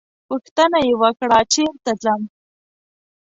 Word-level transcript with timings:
پوښتنه 0.27 0.79
یې 0.87 0.93
وکړه 1.01 1.39
چېرته 1.53 1.91
ځم. 2.03 2.21